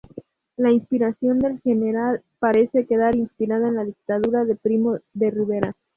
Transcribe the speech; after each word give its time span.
La 0.57 0.71
inspiración 0.71 1.37
del 1.37 1.59
General 1.61 2.23
parece 2.39 2.87
quedar 2.87 3.15
inspirada 3.15 3.67
en 3.67 3.75
la 3.75 3.85
Dictadura 3.85 4.45
de 4.45 4.55
Primo 4.55 4.97
de 5.13 5.29
Rivera. 5.29 5.75